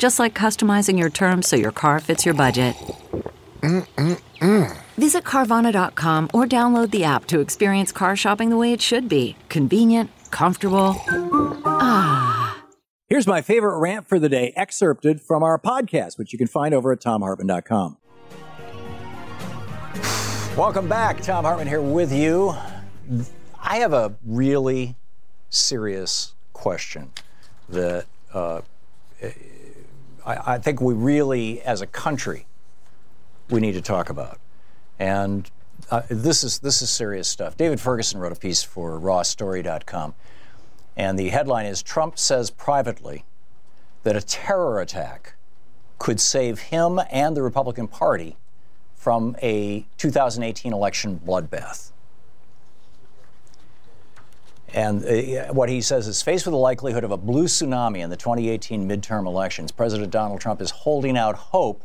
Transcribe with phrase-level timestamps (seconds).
[0.00, 2.74] Just like customizing your terms so your car fits your budget.
[3.60, 4.78] Mm-mm-mm.
[4.96, 9.36] Visit Carvana.com or download the app to experience car shopping the way it should be
[9.50, 10.96] convenient, comfortable.
[11.66, 12.64] Ah.
[13.08, 16.72] Here's my favorite rant for the day, excerpted from our podcast, which you can find
[16.72, 17.98] over at thomhartmann.com.
[20.56, 21.20] Welcome back.
[21.20, 22.54] Thom Hartmann here with you.
[23.62, 24.96] I have a really
[25.50, 27.12] serious question
[27.68, 28.62] that uh,
[30.24, 32.46] I, I think we really, as a country,
[33.48, 34.38] we need to talk about.
[34.98, 35.50] And
[35.90, 37.56] uh, this is this is serious stuff.
[37.56, 40.14] David Ferguson wrote a piece for rawstory.com.
[40.96, 43.24] And the headline is Trump says privately
[44.02, 45.34] that a terror attack
[45.98, 48.36] could save him and the Republican Party
[48.94, 51.92] from a 2018 election bloodbath.
[54.72, 58.10] And uh, what he says is faced with the likelihood of a blue tsunami in
[58.10, 61.84] the 2018 midterm elections, President Donald Trump is holding out hope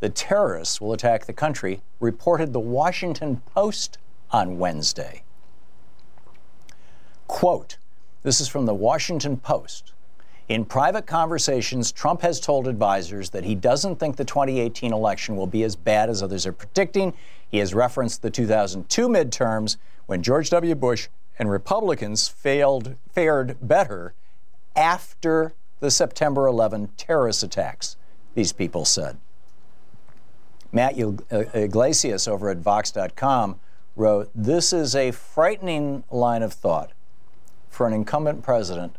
[0.00, 3.98] that terrorists will attack the country, reported the Washington Post
[4.30, 5.22] on Wednesday.
[7.26, 7.78] Quote,
[8.22, 9.92] this is from the Washington Post.
[10.48, 15.46] In private conversations, Trump has told advisors that he doesn't think the 2018 election will
[15.46, 17.14] be as bad as others are predicting.
[17.48, 20.74] He has referenced the 2002 midterms when George W.
[20.74, 21.08] Bush
[21.38, 24.14] and Republicans failed, fared better
[24.76, 27.96] after the September 11 terrorist attacks,
[28.34, 29.18] these people said.
[30.72, 33.60] Matt uh, Yglesias over at Vox.com
[33.96, 36.92] wrote This is a frightening line of thought
[37.68, 38.96] for an incumbent president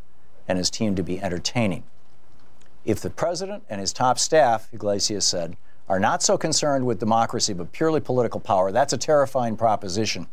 [0.48, 1.84] and his team to be entertaining.
[2.86, 5.58] If the president and his top staff, Yglesias said,
[5.90, 10.28] are not so concerned with democracy but purely political power, that's a terrifying proposition.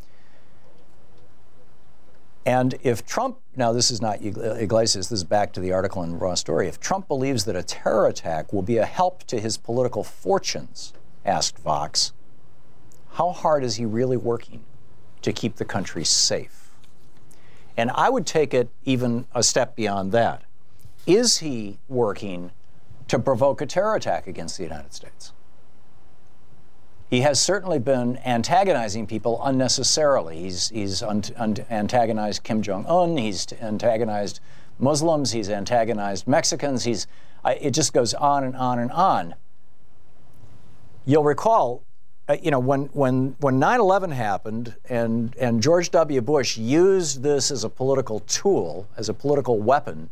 [2.44, 6.18] And if Trump, now this is not Yglesias, this is back to the article in
[6.18, 6.66] Raw Story.
[6.66, 10.92] If Trump believes that a terror attack will be a help to his political fortunes,
[11.24, 12.12] asked Vox,
[13.12, 14.64] how hard is he really working
[15.20, 16.70] to keep the country safe?
[17.76, 20.42] And I would take it even a step beyond that.
[21.06, 22.50] Is he working
[23.08, 25.32] to provoke a terror attack against the United States?
[27.12, 30.38] He has certainly been antagonizing people unnecessarily.
[30.38, 34.40] He's, he's un, un, antagonized Kim Jong un, he's antagonized
[34.78, 37.06] Muslims, he's antagonized Mexicans, he's,
[37.44, 39.34] it just goes on and on and on.
[41.04, 41.82] You'll recall
[42.30, 46.22] uh, you know, when when when 9/11 happened and and George W.
[46.22, 50.08] Bush used this as a political tool, as a political weapon,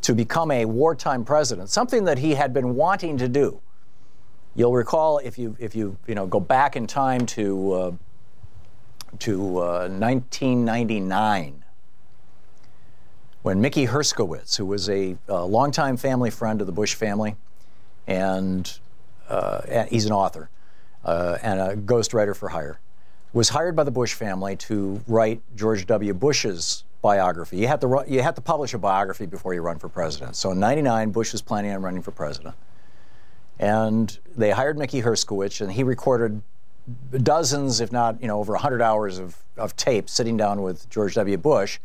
[0.00, 3.60] to become a wartime president, something that he had been wanting to do.
[4.60, 7.92] You'll recall if you if you you know go back in time to uh,
[9.20, 11.64] to uh, 1999
[13.40, 17.36] when Mickey Herskowitz, who was a, a longtime family friend of the Bush family,
[18.06, 18.78] and
[19.30, 20.50] uh, he's an author
[21.06, 22.80] uh, and a ghostwriter for hire,
[23.32, 26.12] was hired by the Bush family to write George W.
[26.12, 27.56] Bush's biography.
[27.56, 30.36] You had to you had to publish a biography before you run for president.
[30.36, 32.54] So in '99, Bush was planning on running for president,
[33.60, 36.40] and they hired Mickey Herskowitz, and he recorded
[37.22, 41.14] dozens, if not you know over 100 hours of, of tape sitting down with George
[41.14, 41.36] W.
[41.36, 41.78] Bush,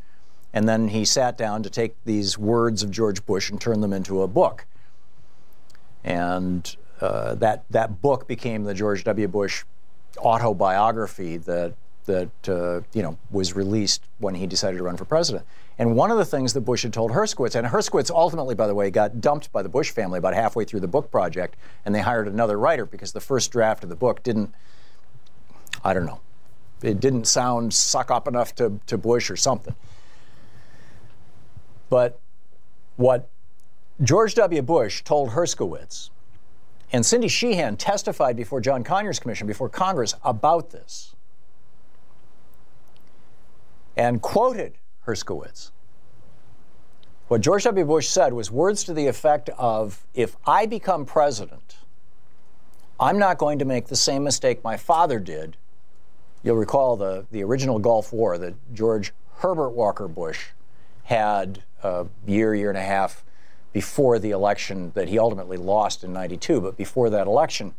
[0.53, 3.91] and then he sat down to take these words of George Bush and turn them
[3.91, 4.65] into a book.
[6.01, 9.27] And uh, that that book became the George W.
[9.27, 9.65] Bush
[10.17, 11.73] autobiography that
[12.05, 15.45] that uh, you know was released when he decided to run for president.
[15.77, 18.75] And one of the things that Bush had told Herskowitz, and Herskowitz ultimately, by the
[18.75, 21.99] way, got dumped by the Bush family about halfway through the book project, and they
[21.99, 24.53] hired another writer because the first draft of the book didn't,
[25.83, 26.21] I don't know,
[26.81, 29.75] it didn't sound suck up enough to, to Bush or something.
[31.89, 32.19] But
[32.95, 33.29] what
[34.01, 34.61] George W.
[34.61, 36.09] Bush told Herskowitz
[36.91, 41.14] And Cindy Sheehan testified before John Conyers Commission, before Congress, about this
[43.95, 45.71] and quoted Herskowitz.
[47.27, 47.85] What George W.
[47.85, 51.77] Bush said was words to the effect of If I become president,
[52.99, 55.57] I'm not going to make the same mistake my father did.
[56.43, 60.47] You'll recall the, the original Gulf War that George Herbert Walker Bush
[61.05, 63.23] had a year, year and a half
[63.73, 66.61] before the election that he ultimately lost in 92.
[66.61, 67.73] But before that election,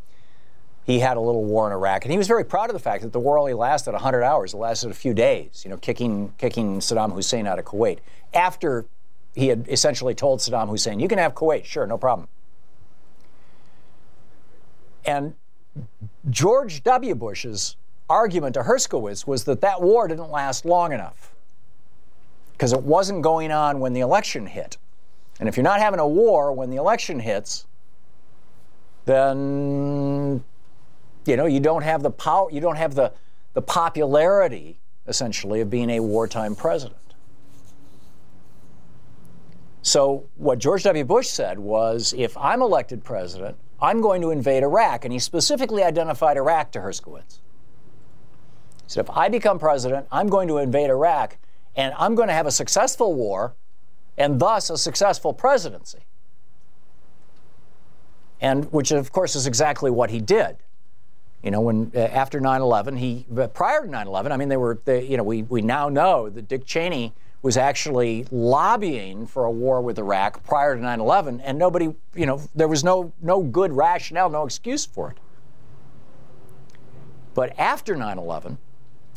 [0.87, 3.03] he had a little war in Iraq, and he was very proud of the fact
[3.03, 4.55] that the war only lasted 100 hours.
[4.55, 7.99] It lasted a few days, you know, kicking, kicking Saddam Hussein out of Kuwait.
[8.33, 8.87] After
[9.35, 12.29] he had essentially told Saddam Hussein, you can have Kuwait, sure, no problem.
[15.05, 15.35] And
[16.31, 17.17] George W.
[17.17, 17.77] Bush's
[18.09, 21.35] argument to Herskowitz was that that war didn't last long enough
[22.53, 24.79] because it wasn't going on when the election hit.
[25.41, 27.67] And if you're not having a war when the election hits,
[29.05, 30.43] then
[31.26, 33.12] you know you don't have the power, you don't have the,
[33.55, 37.00] the popularity essentially of being a wartime president.
[39.82, 41.05] So what George W.
[41.05, 45.84] Bush said was, if I'm elected president, I'm going to invade Iraq, and he specifically
[45.84, 47.38] identified Iraq to Herskowitz.
[48.82, 51.38] He said, if I become president, I'm going to invade Iraq,
[51.76, 53.55] and I'm going to have a successful war
[54.19, 56.00] and thus a successful presidency.
[58.40, 60.56] And which, of course, is exactly what he did.
[61.43, 65.06] You know, when uh, after 9/11, he prior to 9/11, I mean, they were, they,
[65.06, 69.81] you know, we we now know that Dick Cheney was actually lobbying for a war
[69.81, 74.29] with Iraq prior to 9/11, and nobody, you know, there was no no good rationale,
[74.31, 75.19] no excuse for it.
[77.35, 78.56] But after 9/11,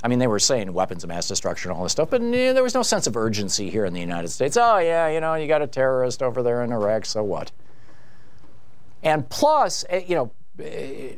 [0.03, 2.63] I mean, they were saying weapons of mass destruction and all this stuff, but there
[2.63, 4.55] was no sense of urgency here in the United States.
[4.55, 7.51] Oh, yeah, you know, you got a terrorist over there in Iraq, so what?
[9.03, 10.31] And plus, eh, you know,
[10.63, 11.13] eh,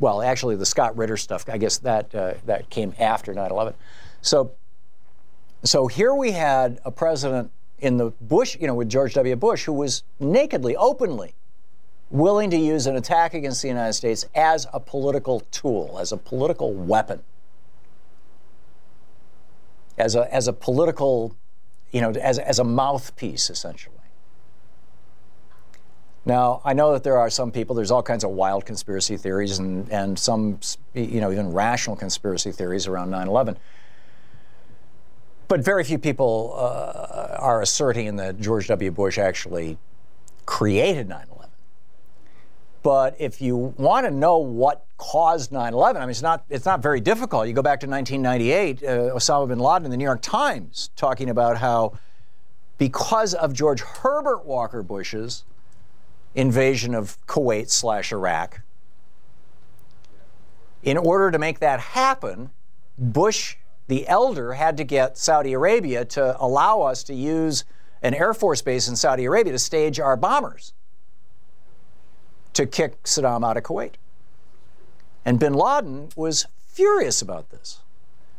[0.00, 3.74] well, actually, the Scott Ritter stuff, I guess that uh, that came after 9/11.
[4.22, 4.52] So,
[5.62, 9.36] so here we had a president in the Bush, you know, with George W.
[9.36, 11.34] Bush, who was nakedly, openly
[12.10, 16.16] willing to use an attack against the United States as a political tool, as a
[16.16, 17.22] political weapon
[19.98, 21.34] as a, as a political,
[21.90, 23.95] you know, as, as a mouthpiece, essentially.
[26.26, 29.60] Now, I know that there are some people, there's all kinds of wild conspiracy theories
[29.60, 30.58] and, and some,
[30.92, 33.56] you know, even rational conspiracy theories around 9 11.
[35.46, 38.90] But very few people uh, are asserting that George W.
[38.90, 39.78] Bush actually
[40.46, 41.50] created 9 11.
[42.82, 46.80] But if you want to know what caused 9/11, I mean, it's not it's not
[46.80, 47.48] very difficult.
[47.48, 51.28] You go back to 1998, uh, Osama bin Laden in the New York Times talking
[51.28, 51.98] about how
[52.78, 55.42] because of George Herbert Walker Bush's
[56.36, 58.60] invasion of Kuwait slash Iraq,
[60.82, 62.50] in order to make that happen,
[62.96, 63.56] Bush
[63.88, 67.64] the elder had to get Saudi Arabia to allow us to use
[68.02, 70.74] an Air Force base in Saudi Arabia to stage our bombers
[72.52, 73.94] to kick Saddam out of Kuwait.
[75.24, 77.80] And bin Laden was furious about this.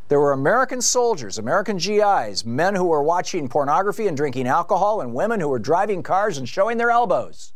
[0.08, 5.12] There were American soldiers, American GIs, men who were watching pornography and drinking alcohol, and
[5.12, 7.52] women who were driving cars and showing their elbows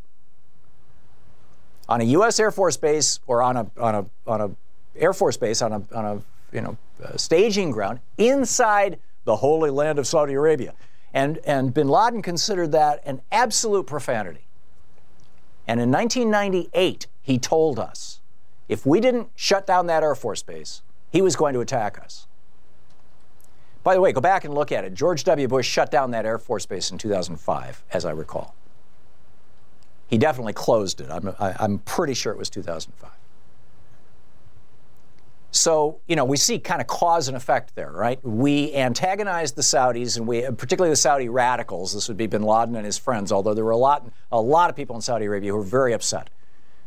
[1.89, 2.39] on a U.S.
[2.39, 4.51] Air Force base or on a on a on a
[4.95, 9.69] Air Force base on a on a you know uh, staging ground inside the holy
[9.69, 10.73] land of Saudi Arabia,
[11.13, 14.47] and and Bin Laden considered that an absolute profanity.
[15.67, 18.19] And in 1998, he told us
[18.67, 22.27] if we didn't shut down that Air Force base, he was going to attack us.
[23.83, 24.93] By the way, go back and look at it.
[24.93, 25.47] George W.
[25.47, 28.55] Bush shut down that Air Force base in 2005, as I recall.
[30.07, 31.09] He definitely closed it.
[31.09, 33.09] I'm, I, am i am pretty sure it was 2005.
[35.55, 38.19] So, you know, we see kind of cause and effect there, right?
[38.23, 41.93] We antagonized the Saudis, and we, particularly the Saudi radicals.
[41.93, 43.31] This would be Bin Laden and his friends.
[43.31, 45.93] Although there were a lot, a lot of people in Saudi Arabia who were very
[45.93, 46.31] upset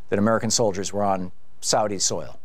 [0.08, 1.30] that American soldiers were on
[1.60, 2.40] Saudi soil.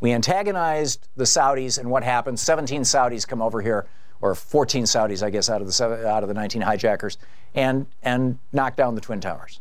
[0.00, 2.40] We antagonized the Saudis, and what happens?
[2.40, 3.86] 17 Saudis come over here,
[4.22, 7.18] or 14 Saudis, I guess, out of the out of the 19 hijackers,
[7.54, 9.60] and and knock down the twin towers.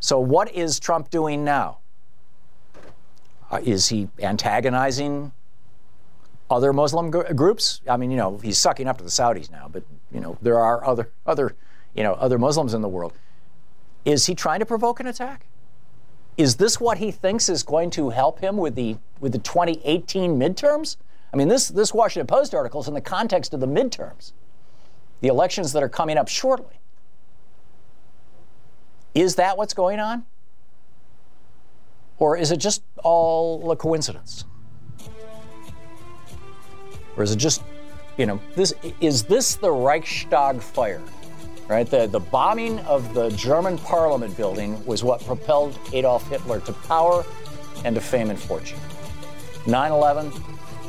[0.00, 1.78] So, what is Trump doing now?
[3.50, 5.32] Uh, is he antagonizing
[6.50, 7.80] other Muslim gr- groups?
[7.88, 10.58] I mean, you know, he's sucking up to the Saudis now, but you know, there
[10.58, 11.54] are other other,
[11.94, 13.12] you know, other Muslims in the world.
[14.04, 15.46] Is he trying to provoke an attack?
[16.36, 20.38] Is this what he thinks is going to help him with the with the 2018
[20.38, 20.96] midterms?
[21.32, 24.32] I mean, this this Washington Post article is in the context of the midterms,
[25.20, 26.80] the elections that are coming up shortly.
[29.14, 30.24] Is that what's going on?
[32.18, 34.44] Or is it just all a coincidence?
[37.16, 37.62] Or is it just,
[38.16, 41.02] you know, this is this the Reichstag fire?
[41.68, 41.88] Right?
[41.88, 47.24] The, the bombing of the German parliament building was what propelled Adolf Hitler to power
[47.84, 48.78] and to fame and fortune.
[49.66, 50.32] 9 11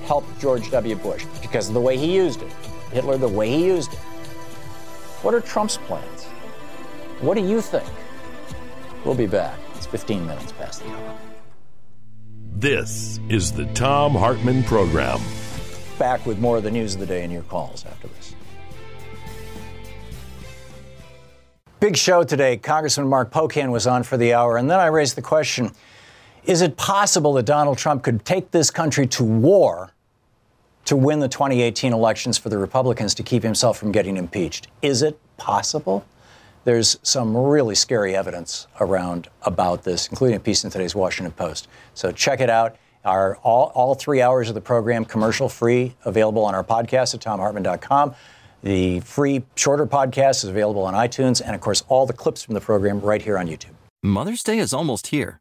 [0.03, 0.95] helped George W.
[0.95, 2.51] Bush because of the way he used it.
[2.91, 3.99] Hitler, the way he used it.
[5.21, 6.25] What are Trump's plans?
[7.21, 7.87] What do you think?
[9.05, 9.57] We'll be back.
[9.75, 11.17] It's 15 minutes past the hour.
[12.55, 15.19] This is the Thom Hartmann Program.
[15.97, 18.35] Back with more of the news of the day and your calls after this.
[21.79, 22.57] Big show today.
[22.57, 25.71] Congressman Mark Pocan was on for the hour, and then I raised the question
[26.45, 29.91] is it possible that Donald Trump could take this country to war
[30.85, 34.67] to win the 2018 elections for the Republicans to keep himself from getting impeached?
[34.81, 36.05] Is it possible?
[36.63, 41.67] There's some really scary evidence around about this, including a piece in today's Washington Post.
[41.93, 42.75] So check it out.
[43.03, 47.21] Our all, all three hours of the program, commercial free, available on our podcast at
[47.21, 48.13] thomhartmann.com.
[48.61, 52.53] The free shorter podcast is available on iTunes, and of course, all the clips from
[52.53, 53.73] the program right here on YouTube.
[54.03, 55.40] Mother's Day is almost here,